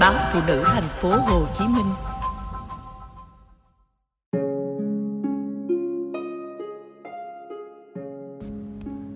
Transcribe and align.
báo 0.00 0.14
phụ 0.32 0.40
nữ 0.46 0.62
thành 0.66 0.88
phố 1.00 1.08
Hồ 1.08 1.46
Chí 1.54 1.64
Minh. 1.64 1.86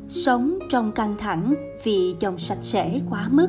Sống 0.09 0.59
trong 0.71 0.93
căng 0.93 1.17
thẳng 1.19 1.55
vì 1.85 2.17
chồng 2.21 2.39
sạch 2.39 2.59
sẽ 2.61 3.01
quá 3.11 3.29
mức. 3.31 3.49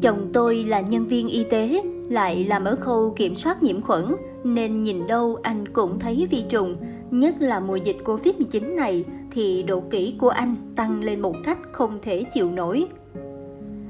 Chồng 0.00 0.30
tôi 0.32 0.64
là 0.68 0.80
nhân 0.80 1.06
viên 1.06 1.28
y 1.28 1.44
tế, 1.50 1.82
lại 2.10 2.44
làm 2.44 2.64
ở 2.64 2.76
khâu 2.80 3.12
kiểm 3.16 3.36
soát 3.36 3.62
nhiễm 3.62 3.82
khuẩn, 3.82 4.16
nên 4.44 4.82
nhìn 4.82 5.06
đâu 5.06 5.38
anh 5.42 5.68
cũng 5.68 5.98
thấy 5.98 6.26
vi 6.30 6.44
trùng, 6.48 6.76
nhất 7.10 7.34
là 7.40 7.60
mùa 7.60 7.76
dịch 7.76 7.96
Covid-19 8.04 8.74
này 8.74 9.04
thì 9.30 9.62
độ 9.62 9.82
kỹ 9.90 10.14
của 10.18 10.28
anh 10.28 10.54
tăng 10.76 11.04
lên 11.04 11.20
một 11.20 11.36
cách 11.44 11.58
không 11.72 11.98
thể 12.02 12.24
chịu 12.34 12.50
nổi. 12.50 12.86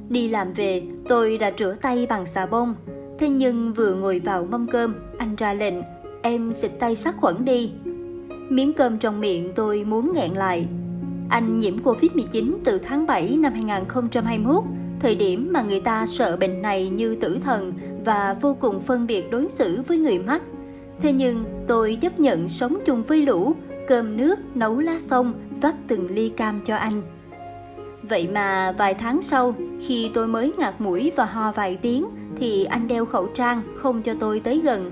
Đi 0.09 0.29
làm 0.29 0.53
về, 0.53 0.83
tôi 1.09 1.39
đã 1.39 1.53
rửa 1.59 1.77
tay 1.83 2.07
bằng 2.09 2.27
xà 2.27 2.47
bông. 2.47 2.75
Thế 3.19 3.29
nhưng 3.29 3.73
vừa 3.73 3.95
ngồi 3.95 4.21
vào 4.25 4.45
mâm 4.51 4.67
cơm, 4.67 4.95
anh 5.19 5.37
ra 5.37 5.55
lệnh, 5.55 5.75
em 6.23 6.53
xịt 6.53 6.71
tay 6.79 6.97
sát 6.97 7.17
khuẩn 7.17 7.45
đi. 7.45 7.73
Miếng 8.49 8.73
cơm 8.73 8.99
trong 8.99 9.21
miệng 9.21 9.53
tôi 9.57 9.85
muốn 9.85 10.13
nghẹn 10.15 10.31
lại. 10.31 10.67
Anh 11.29 11.61
nhiễm 11.61 11.77
Covid-19 11.83 12.55
từ 12.65 12.79
tháng 12.79 13.07
7 13.07 13.37
năm 13.37 13.53
2021, 13.53 14.65
thời 15.01 15.15
điểm 15.15 15.49
mà 15.53 15.63
người 15.63 15.81
ta 15.81 16.07
sợ 16.07 16.37
bệnh 16.37 16.63
này 16.63 16.89
như 16.89 17.15
tử 17.15 17.39
thần 17.45 17.73
và 18.05 18.37
vô 18.41 18.57
cùng 18.61 18.83
phân 18.83 19.07
biệt 19.07 19.31
đối 19.31 19.51
xử 19.51 19.83
với 19.89 19.99
người 19.99 20.19
mắc. 20.19 20.43
Thế 21.03 21.13
nhưng 21.13 21.45
tôi 21.67 21.99
chấp 22.01 22.21
nhận 22.21 22.49
sống 22.49 22.79
chung 22.87 23.03
với 23.03 23.23
lũ, 23.23 23.55
cơm 23.89 24.17
nước, 24.17 24.39
nấu 24.55 24.79
lá 24.79 24.99
sông, 25.03 25.33
vắt 25.61 25.75
từng 25.89 26.11
ly 26.11 26.29
cam 26.29 26.61
cho 26.65 26.77
anh. 26.77 27.03
Vậy 28.09 28.29
mà 28.35 28.75
vài 28.79 28.95
tháng 28.95 29.23
sau, 29.23 29.55
khi 29.87 30.11
tôi 30.15 30.27
mới 30.27 30.53
ngạt 30.59 30.81
mũi 30.81 31.13
và 31.17 31.25
ho 31.25 31.53
vài 31.53 31.77
tiếng, 31.77 32.07
thì 32.37 32.65
anh 32.65 32.89
đeo 32.89 33.07
khẩu 33.07 33.27
trang 33.35 33.63
không 33.75 34.03
cho 34.03 34.15
tôi 34.21 34.41
tới 34.41 34.61
gần. 34.65 34.91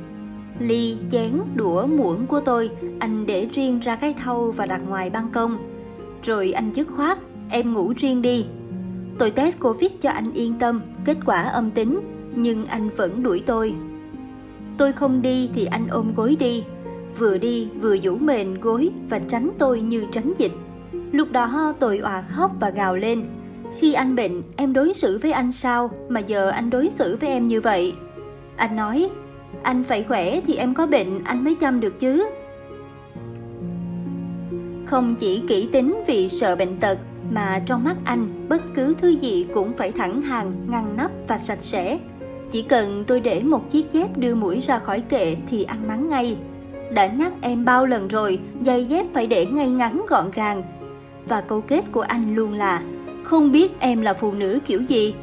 Ly, 0.59 0.97
chén, 1.11 1.31
đũa, 1.55 1.87
muỗng 1.87 2.27
của 2.27 2.41
tôi, 2.41 2.71
anh 2.99 3.27
để 3.27 3.49
riêng 3.53 3.81
ra 3.81 3.97
cái 3.97 4.15
thau 4.19 4.53
và 4.57 4.67
đặt 4.67 4.81
ngoài 4.89 5.11
ban 5.11 5.31
công. 5.33 5.57
Rồi 6.23 6.53
anh 6.53 6.73
dứt 6.73 6.89
khoát, 6.97 7.19
em 7.51 7.75
ngủ 7.75 7.93
riêng 7.97 8.23
đi. 8.23 8.47
Tôi 9.19 9.31
test 9.31 9.61
Covid 9.61 9.91
cho 10.01 10.11
anh 10.11 10.33
yên 10.33 10.55
tâm, 10.59 10.81
kết 11.05 11.17
quả 11.27 11.43
âm 11.43 11.71
tính, 11.71 12.01
nhưng 12.35 12.67
anh 12.67 12.91
vẫn 12.97 13.23
đuổi 13.23 13.43
tôi. 13.47 13.75
Tôi 14.79 14.93
không 14.93 15.23
đi 15.23 15.51
thì 15.55 15.65
anh 15.65 15.87
ôm 15.91 16.13
gối 16.17 16.37
đi, 16.41 16.65
vừa 17.19 17.39
đi 17.39 17.69
vừa 17.81 17.97
rủ 17.97 18.19
mền 18.19 18.61
gối 18.61 18.91
và 19.09 19.19
tránh 19.19 19.51
tôi 19.59 19.81
như 19.81 20.05
tránh 20.13 20.33
dịch. 20.39 20.53
Lúc 21.13 21.33
đó 21.33 21.75
tôi 21.81 21.99
òa 21.99 22.23
khóc 22.23 22.51
và 22.61 22.71
gào 22.71 22.97
lên. 22.97 23.25
Khi 23.79 23.93
anh 23.93 24.17
bệnh, 24.17 24.43
em 24.57 24.73
đối 24.73 24.95
xử 24.95 25.19
với 25.19 25.33
anh 25.33 25.53
sao 25.53 25.91
mà 26.09 26.21
giờ 26.21 26.51
anh 26.51 26.71
đối 26.71 26.91
xử 26.91 27.17
với 27.21 27.29
em 27.31 27.49
như 27.49 27.61
vậy? 27.61 27.93
Anh 28.57 28.77
nói, 28.77 29.11
anh 29.63 29.85
phải 29.85 30.03
khỏe 30.03 30.41
thì 30.47 30.55
em 30.55 30.75
có 30.75 30.87
bệnh 30.87 31.25
anh 31.25 31.45
mới 31.45 31.55
chăm 31.55 31.81
được 31.81 32.01
chứ. 32.01 32.29
Không 34.87 35.15
chỉ 35.19 35.43
kỹ 35.49 35.69
tính 35.73 36.03
vì 36.07 36.29
sợ 36.29 36.57
bệnh 36.57 36.77
tật 36.81 36.99
mà 37.31 37.63
trong 37.67 37.85
mắt 37.85 37.97
anh 38.05 38.49
bất 38.49 38.63
cứ 38.75 38.95
thứ 39.01 39.09
gì 39.09 39.47
cũng 39.55 39.73
phải 39.77 39.93
thẳng 39.93 40.23
hàng, 40.23 40.53
ngăn 40.71 40.97
nắp 40.97 41.11
và 41.29 41.39
sạch 41.39 41.63
sẽ. 41.63 41.99
Chỉ 42.51 42.63
cần 42.63 43.05
tôi 43.07 43.21
để 43.21 43.43
một 43.43 43.71
chiếc 43.71 43.93
dép 43.93 44.19
đưa 44.19 44.35
mũi 44.35 44.61
ra 44.61 44.79
khỏi 44.79 45.01
kệ 45.01 45.37
thì 45.51 45.65
ăn 45.65 45.79
mắng 45.89 46.09
ngay. 46.09 46.37
Đã 46.95 47.07
nhắc 47.07 47.33
em 47.41 47.65
bao 47.65 47.87
lần 47.87 48.09
rồi, 48.09 48.41
giày 48.67 48.85
dép 48.85 49.07
phải 49.15 49.27
để 49.27 49.47
ngay 49.47 49.69
ngắn 49.69 50.03
gọn 50.09 50.31
gàng. 50.31 50.63
Và 51.29 51.41
câu 51.41 51.61
kết 51.61 51.85
của 51.93 52.01
anh 52.01 52.35
luôn 52.35 52.53
là 52.53 52.83
không 53.25 53.53
biết 53.53 53.81
em 53.81 54.01
là 54.01 54.15
phụ 54.15 54.33
nữ 54.33 54.59
kiểu 54.67 54.83
gì. 54.83 55.15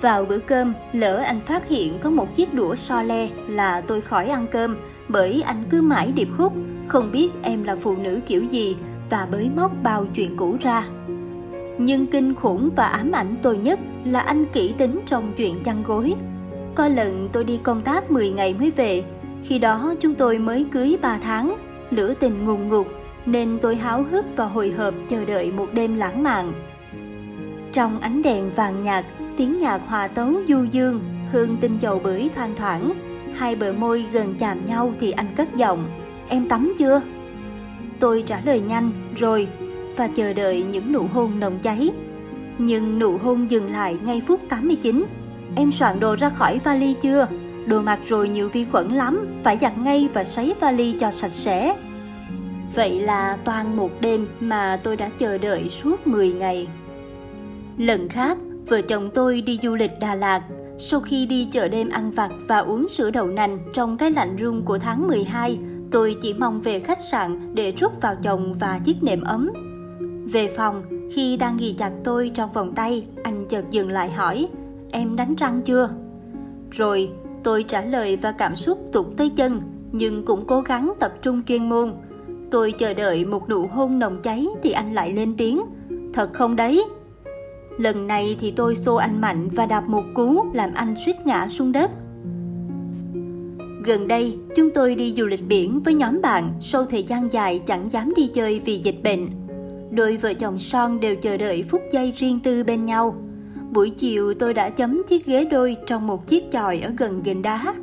Vào 0.00 0.24
bữa 0.24 0.38
cơm, 0.38 0.72
lỡ 0.92 1.16
anh 1.16 1.40
phát 1.40 1.68
hiện 1.68 1.98
có 2.02 2.10
một 2.10 2.34
chiếc 2.34 2.54
đũa 2.54 2.74
so 2.74 3.02
le 3.02 3.28
là 3.48 3.80
tôi 3.80 4.00
khỏi 4.00 4.28
ăn 4.28 4.46
cơm 4.50 4.76
bởi 5.08 5.42
anh 5.46 5.62
cứ 5.70 5.82
mãi 5.82 6.12
điệp 6.12 6.28
khúc, 6.36 6.52
không 6.88 7.12
biết 7.12 7.28
em 7.42 7.64
là 7.64 7.76
phụ 7.76 7.96
nữ 7.96 8.20
kiểu 8.26 8.44
gì 8.44 8.76
và 9.10 9.28
bới 9.30 9.50
móc 9.56 9.72
bao 9.82 10.06
chuyện 10.14 10.36
cũ 10.36 10.56
ra. 10.60 10.84
Nhưng 11.78 12.06
kinh 12.06 12.34
khủng 12.34 12.70
và 12.76 12.86
ám 12.86 13.12
ảnh 13.12 13.36
tôi 13.42 13.58
nhất 13.58 13.78
là 14.04 14.20
anh 14.20 14.44
kỹ 14.52 14.74
tính 14.78 15.00
trong 15.06 15.32
chuyện 15.36 15.62
chăn 15.64 15.82
gối. 15.82 16.14
Có 16.74 16.88
lần 16.88 17.28
tôi 17.32 17.44
đi 17.44 17.60
công 17.62 17.80
tác 17.80 18.10
10 18.10 18.30
ngày 18.30 18.54
mới 18.54 18.70
về, 18.70 19.02
khi 19.44 19.58
đó 19.58 19.94
chúng 20.00 20.14
tôi 20.14 20.38
mới 20.38 20.66
cưới 20.72 20.96
3 21.02 21.18
tháng, 21.22 21.56
lửa 21.90 22.14
tình 22.14 22.44
ngùng 22.44 22.68
ngục 22.68 22.86
nên 23.26 23.58
tôi 23.62 23.76
háo 23.76 24.02
hức 24.02 24.24
và 24.36 24.44
hồi 24.44 24.70
hộp 24.70 24.94
chờ 25.08 25.24
đợi 25.24 25.52
một 25.52 25.66
đêm 25.72 25.96
lãng 25.96 26.22
mạn. 26.22 26.52
Trong 27.72 28.00
ánh 28.00 28.22
đèn 28.22 28.50
vàng 28.54 28.82
nhạt, 28.82 29.04
tiếng 29.36 29.58
nhạc 29.58 29.80
hòa 29.86 30.08
tấu 30.08 30.32
du 30.48 30.64
dương, 30.70 31.00
hương 31.32 31.56
tinh 31.60 31.78
dầu 31.80 32.00
bưởi 32.04 32.28
thoang 32.34 32.54
thoảng, 32.56 32.92
hai 33.34 33.56
bờ 33.56 33.72
môi 33.72 34.04
gần 34.12 34.34
chạm 34.38 34.64
nhau 34.64 34.92
thì 35.00 35.10
anh 35.10 35.26
cất 35.36 35.54
giọng, 35.54 35.84
em 36.28 36.48
tắm 36.48 36.74
chưa? 36.78 37.00
Tôi 38.00 38.22
trả 38.26 38.40
lời 38.44 38.60
nhanh, 38.60 38.90
rồi, 39.16 39.48
và 39.96 40.08
chờ 40.08 40.32
đợi 40.32 40.64
những 40.70 40.92
nụ 40.92 41.06
hôn 41.12 41.40
nồng 41.40 41.58
cháy. 41.58 41.90
Nhưng 42.58 42.98
nụ 42.98 43.18
hôn 43.18 43.50
dừng 43.50 43.72
lại 43.72 43.96
ngay 44.04 44.22
phút 44.26 44.40
89. 44.48 45.04
Em 45.56 45.72
soạn 45.72 46.00
đồ 46.00 46.16
ra 46.16 46.30
khỏi 46.30 46.60
vali 46.64 46.94
chưa? 47.02 47.26
Đồ 47.66 47.80
mặc 47.80 47.98
rồi 48.06 48.28
nhiều 48.28 48.48
vi 48.48 48.64
khuẩn 48.64 48.88
lắm, 48.88 49.26
phải 49.44 49.58
giặt 49.58 49.78
ngay 49.78 50.08
và 50.14 50.24
sấy 50.24 50.54
vali 50.60 50.96
cho 51.00 51.10
sạch 51.10 51.32
sẽ. 51.32 51.74
Vậy 52.78 53.00
là 53.00 53.38
toàn 53.44 53.76
một 53.76 53.90
đêm 54.00 54.26
mà 54.40 54.80
tôi 54.82 54.96
đã 54.96 55.10
chờ 55.18 55.38
đợi 55.38 55.68
suốt 55.68 56.06
10 56.06 56.32
ngày. 56.32 56.68
Lần 57.78 58.08
khác, 58.08 58.38
vợ 58.66 58.80
chồng 58.80 59.10
tôi 59.14 59.40
đi 59.40 59.58
du 59.62 59.74
lịch 59.74 59.90
Đà 60.00 60.14
Lạt. 60.14 60.42
Sau 60.78 61.00
khi 61.00 61.26
đi 61.26 61.48
chợ 61.52 61.68
đêm 61.68 61.88
ăn 61.88 62.10
vặt 62.10 62.30
và 62.48 62.58
uống 62.58 62.88
sữa 62.88 63.10
đậu 63.10 63.26
nành 63.26 63.58
trong 63.72 63.96
cái 63.96 64.10
lạnh 64.10 64.36
rung 64.40 64.62
của 64.62 64.78
tháng 64.78 65.08
12, 65.08 65.58
tôi 65.90 66.16
chỉ 66.22 66.34
mong 66.34 66.60
về 66.60 66.80
khách 66.80 66.98
sạn 67.10 67.54
để 67.54 67.72
rút 67.72 67.92
vào 68.02 68.16
chồng 68.22 68.54
và 68.60 68.80
chiếc 68.84 69.02
nệm 69.02 69.20
ấm. 69.20 69.50
Về 70.32 70.50
phòng, 70.56 70.82
khi 71.14 71.36
đang 71.36 71.56
ghi 71.56 71.74
chặt 71.78 71.92
tôi 72.04 72.30
trong 72.34 72.52
vòng 72.52 72.74
tay, 72.74 73.06
anh 73.22 73.46
chợt 73.48 73.64
dừng 73.70 73.90
lại 73.90 74.10
hỏi, 74.10 74.48
em 74.90 75.16
đánh 75.16 75.34
răng 75.34 75.62
chưa? 75.62 75.90
Rồi, 76.70 77.10
tôi 77.44 77.62
trả 77.62 77.80
lời 77.80 78.16
và 78.16 78.32
cảm 78.32 78.56
xúc 78.56 78.78
tụt 78.92 79.06
tới 79.16 79.30
chân, 79.36 79.60
nhưng 79.92 80.24
cũng 80.24 80.46
cố 80.46 80.60
gắng 80.60 80.92
tập 81.00 81.12
trung 81.22 81.42
chuyên 81.48 81.68
môn. 81.68 81.92
Tôi 82.50 82.72
chờ 82.72 82.94
đợi 82.94 83.24
một 83.24 83.48
nụ 83.48 83.66
hôn 83.66 83.98
nồng 83.98 84.22
cháy 84.22 84.46
thì 84.62 84.70
anh 84.70 84.94
lại 84.94 85.12
lên 85.12 85.34
tiếng, 85.36 85.62
thật 86.14 86.32
không 86.32 86.56
đấy? 86.56 86.84
Lần 87.78 88.06
này 88.06 88.36
thì 88.40 88.50
tôi 88.50 88.76
xô 88.76 88.94
anh 88.94 89.20
mạnh 89.20 89.48
và 89.52 89.66
đạp 89.66 89.88
một 89.88 90.04
cú 90.14 90.44
làm 90.52 90.70
anh 90.74 90.94
suýt 91.04 91.26
ngã 91.26 91.48
xuống 91.48 91.72
đất. 91.72 91.90
Gần 93.84 94.08
đây, 94.08 94.38
chúng 94.56 94.70
tôi 94.70 94.94
đi 94.94 95.14
du 95.16 95.26
lịch 95.26 95.46
biển 95.48 95.80
với 95.84 95.94
nhóm 95.94 96.20
bạn 96.22 96.52
sau 96.60 96.84
thời 96.84 97.02
gian 97.02 97.32
dài 97.32 97.60
chẳng 97.66 97.90
dám 97.90 98.12
đi 98.16 98.26
chơi 98.34 98.60
vì 98.64 98.76
dịch 98.76 99.02
bệnh. 99.02 99.26
Đôi 99.90 100.16
vợ 100.16 100.34
chồng 100.34 100.58
son 100.58 101.00
đều 101.00 101.16
chờ 101.16 101.36
đợi 101.36 101.64
phút 101.68 101.82
giây 101.92 102.12
riêng 102.16 102.40
tư 102.44 102.64
bên 102.64 102.84
nhau. 102.84 103.14
Buổi 103.70 103.90
chiều 103.90 104.34
tôi 104.34 104.54
đã 104.54 104.70
chấm 104.70 105.02
chiếc 105.08 105.26
ghế 105.26 105.44
đôi 105.44 105.76
trong 105.86 106.06
một 106.06 106.26
chiếc 106.26 106.44
chòi 106.52 106.80
ở 106.80 106.90
gần 106.98 107.22
gành 107.22 107.42
đá. 107.42 107.74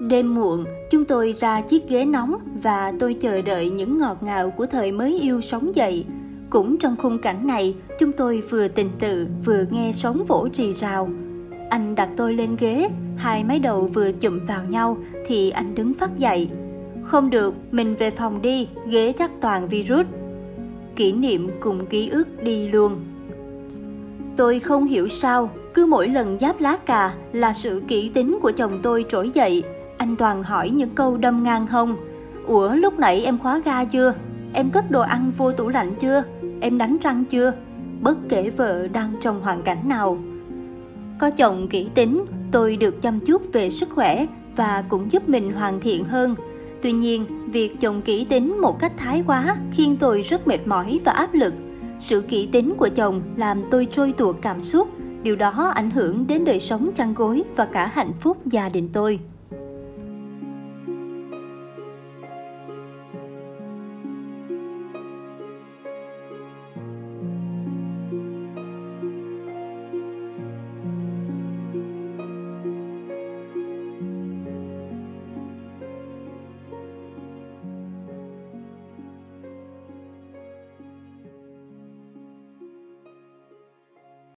Đêm 0.00 0.34
muộn, 0.34 0.64
chúng 0.94 1.04
tôi 1.04 1.34
ra 1.40 1.60
chiếc 1.60 1.88
ghế 1.88 2.04
nóng 2.04 2.34
và 2.62 2.92
tôi 3.00 3.14
chờ 3.14 3.42
đợi 3.42 3.70
những 3.70 3.98
ngọt 3.98 4.22
ngào 4.22 4.50
của 4.50 4.66
thời 4.66 4.92
mới 4.92 5.20
yêu 5.20 5.40
sống 5.40 5.76
dậy. 5.76 6.04
Cũng 6.50 6.78
trong 6.78 6.96
khung 6.96 7.18
cảnh 7.18 7.46
này, 7.46 7.74
chúng 7.98 8.12
tôi 8.12 8.42
vừa 8.50 8.68
tình 8.68 8.88
tự 9.00 9.26
vừa 9.44 9.64
nghe 9.70 9.92
sóng 9.94 10.24
vỗ 10.28 10.48
rì 10.54 10.72
rào. 10.72 11.08
Anh 11.70 11.94
đặt 11.94 12.08
tôi 12.16 12.34
lên 12.34 12.56
ghế, 12.58 12.88
hai 13.16 13.44
mái 13.44 13.58
đầu 13.58 13.90
vừa 13.94 14.12
chụm 14.12 14.46
vào 14.46 14.64
nhau 14.64 14.96
thì 15.26 15.50
anh 15.50 15.74
đứng 15.74 15.94
phát 15.94 16.18
dậy. 16.18 16.48
Không 17.04 17.30
được, 17.30 17.54
mình 17.70 17.94
về 17.94 18.10
phòng 18.10 18.42
đi, 18.42 18.68
ghế 18.88 19.12
chắc 19.18 19.30
toàn 19.40 19.68
virus. 19.68 20.06
Kỷ 20.96 21.12
niệm 21.12 21.50
cùng 21.60 21.86
ký 21.86 22.08
ức 22.08 22.42
đi 22.42 22.68
luôn. 22.68 23.00
Tôi 24.36 24.60
không 24.60 24.84
hiểu 24.84 25.08
sao, 25.08 25.50
cứ 25.74 25.86
mỗi 25.86 26.08
lần 26.08 26.38
giáp 26.40 26.60
lá 26.60 26.76
cà 26.76 27.14
là 27.32 27.52
sự 27.52 27.82
kỹ 27.88 28.10
tính 28.14 28.38
của 28.42 28.52
chồng 28.52 28.80
tôi 28.82 29.04
trỗi 29.08 29.30
dậy. 29.34 29.62
Anh 30.14 30.18
toàn 30.18 30.42
hỏi 30.42 30.70
những 30.70 30.94
câu 30.94 31.16
đâm 31.16 31.42
ngang 31.42 31.66
hông. 31.66 31.96
Ủa 32.46 32.74
lúc 32.74 32.98
nãy 32.98 33.24
em 33.24 33.38
khóa 33.38 33.58
ga 33.58 33.84
chưa? 33.84 34.14
Em 34.52 34.70
cất 34.70 34.90
đồ 34.90 35.00
ăn 35.00 35.32
vô 35.36 35.52
tủ 35.52 35.68
lạnh 35.68 35.94
chưa? 36.00 36.22
Em 36.60 36.78
đánh 36.78 36.96
răng 37.02 37.24
chưa? 37.24 37.52
Bất 38.00 38.18
kể 38.28 38.50
vợ 38.50 38.88
đang 38.88 39.12
trong 39.20 39.42
hoàn 39.42 39.62
cảnh 39.62 39.88
nào. 39.88 40.18
Có 41.20 41.30
chồng 41.30 41.68
kỹ 41.68 41.88
tính, 41.94 42.24
tôi 42.52 42.76
được 42.76 43.02
chăm 43.02 43.20
chút 43.20 43.42
về 43.52 43.70
sức 43.70 43.88
khỏe 43.90 44.26
và 44.56 44.84
cũng 44.88 45.12
giúp 45.12 45.28
mình 45.28 45.52
hoàn 45.52 45.80
thiện 45.80 46.04
hơn. 46.04 46.34
Tuy 46.82 46.92
nhiên, 46.92 47.50
việc 47.52 47.80
chồng 47.80 48.02
kỹ 48.02 48.24
tính 48.24 48.60
một 48.60 48.78
cách 48.78 48.92
thái 48.96 49.22
quá 49.26 49.56
khiến 49.72 49.96
tôi 50.00 50.22
rất 50.22 50.46
mệt 50.46 50.66
mỏi 50.66 51.00
và 51.04 51.12
áp 51.12 51.34
lực. 51.34 51.54
Sự 51.98 52.20
kỹ 52.20 52.48
tính 52.52 52.74
của 52.78 52.88
chồng 52.94 53.20
làm 53.36 53.62
tôi 53.70 53.88
trôi 53.92 54.12
tuột 54.12 54.36
cảm 54.42 54.62
xúc, 54.62 54.88
điều 55.22 55.36
đó 55.36 55.72
ảnh 55.74 55.90
hưởng 55.90 56.26
đến 56.26 56.44
đời 56.44 56.60
sống 56.60 56.90
chăn 56.94 57.14
gối 57.14 57.42
và 57.56 57.64
cả 57.64 57.90
hạnh 57.94 58.12
phúc 58.20 58.46
gia 58.46 58.68
đình 58.68 58.88
tôi. 58.92 59.20